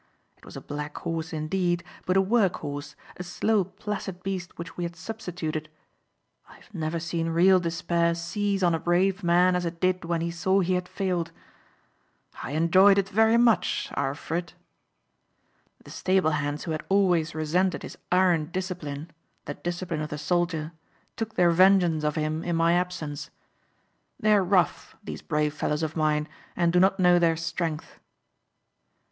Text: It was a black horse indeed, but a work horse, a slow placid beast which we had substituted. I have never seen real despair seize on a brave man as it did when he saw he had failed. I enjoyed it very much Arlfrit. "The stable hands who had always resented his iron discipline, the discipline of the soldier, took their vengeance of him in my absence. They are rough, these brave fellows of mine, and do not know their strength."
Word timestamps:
It 0.35 0.45
was 0.45 0.57
a 0.57 0.61
black 0.61 0.97
horse 0.97 1.31
indeed, 1.31 1.83
but 2.07 2.17
a 2.17 2.23
work 2.23 2.55
horse, 2.65 2.95
a 3.17 3.23
slow 3.23 3.63
placid 3.63 4.23
beast 4.23 4.57
which 4.57 4.75
we 4.75 4.83
had 4.83 4.95
substituted. 4.95 5.69
I 6.49 6.55
have 6.55 6.73
never 6.73 6.99
seen 6.99 7.29
real 7.29 7.59
despair 7.59 8.15
seize 8.15 8.63
on 8.63 8.73
a 8.73 8.79
brave 8.79 9.23
man 9.23 9.55
as 9.55 9.63
it 9.63 9.79
did 9.79 10.03
when 10.03 10.21
he 10.21 10.31
saw 10.31 10.59
he 10.61 10.73
had 10.73 10.87
failed. 10.89 11.31
I 12.41 12.53
enjoyed 12.53 12.97
it 12.97 13.09
very 13.09 13.37
much 13.37 13.89
Arlfrit. 13.95 14.55
"The 15.83 15.91
stable 15.91 16.31
hands 16.31 16.63
who 16.63 16.71
had 16.71 16.83
always 16.89 17.35
resented 17.35 17.83
his 17.83 17.99
iron 18.11 18.45
discipline, 18.47 19.11
the 19.45 19.53
discipline 19.53 20.01
of 20.01 20.09
the 20.09 20.17
soldier, 20.17 20.71
took 21.15 21.35
their 21.35 21.51
vengeance 21.51 22.03
of 22.03 22.15
him 22.15 22.43
in 22.43 22.55
my 22.55 22.73
absence. 22.73 23.29
They 24.19 24.33
are 24.33 24.43
rough, 24.43 24.95
these 25.03 25.21
brave 25.21 25.53
fellows 25.53 25.83
of 25.83 25.95
mine, 25.95 26.27
and 26.55 26.73
do 26.73 26.79
not 26.79 26.99
know 26.99 27.19
their 27.19 27.37
strength." 27.37 27.99